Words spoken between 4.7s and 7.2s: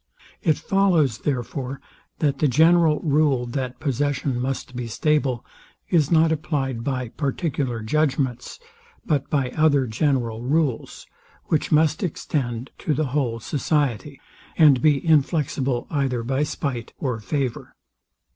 be stable, is not applied by